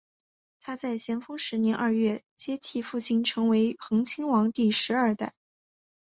[0.59, 5.35] 他在咸丰十年二月接替父亲成为恒亲王第十二代。